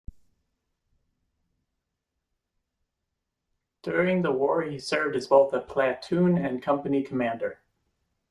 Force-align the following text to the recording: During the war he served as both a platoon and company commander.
During 3.83 4.23
the 4.23 4.31
war 4.31 4.63
he 4.63 4.79
served 4.79 5.15
as 5.15 5.27
both 5.27 5.53
a 5.53 5.59
platoon 5.59 6.39
and 6.43 6.59
company 6.63 7.03
commander. 7.03 7.59